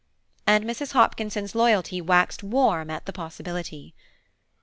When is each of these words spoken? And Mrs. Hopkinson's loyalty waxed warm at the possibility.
And 0.47 0.65
Mrs. 0.65 0.93
Hopkinson's 0.93 1.53
loyalty 1.53 2.01
waxed 2.01 2.41
warm 2.41 2.89
at 2.89 3.05
the 3.05 3.13
possibility. 3.13 3.93